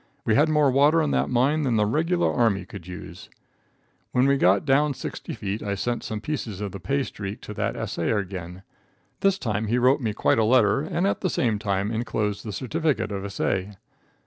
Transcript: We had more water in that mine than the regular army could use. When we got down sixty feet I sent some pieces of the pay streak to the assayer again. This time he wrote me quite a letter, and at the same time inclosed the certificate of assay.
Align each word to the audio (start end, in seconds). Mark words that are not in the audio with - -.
We 0.25 0.33
had 0.33 0.49
more 0.49 0.71
water 0.71 0.99
in 1.03 1.11
that 1.11 1.29
mine 1.29 1.61
than 1.61 1.75
the 1.75 1.85
regular 1.85 2.33
army 2.33 2.65
could 2.65 2.87
use. 2.87 3.29
When 4.13 4.25
we 4.25 4.35
got 4.35 4.65
down 4.65 4.95
sixty 4.95 5.35
feet 5.35 5.61
I 5.61 5.75
sent 5.75 6.03
some 6.03 6.21
pieces 6.21 6.59
of 6.59 6.71
the 6.71 6.79
pay 6.79 7.03
streak 7.03 7.39
to 7.41 7.53
the 7.53 7.79
assayer 7.79 8.17
again. 8.17 8.63
This 9.19 9.37
time 9.37 9.67
he 9.67 9.77
wrote 9.77 10.01
me 10.01 10.13
quite 10.13 10.39
a 10.39 10.43
letter, 10.43 10.81
and 10.81 11.05
at 11.05 11.21
the 11.21 11.29
same 11.29 11.59
time 11.59 11.91
inclosed 11.91 12.43
the 12.43 12.51
certificate 12.51 13.11
of 13.11 13.23
assay. 13.23 13.75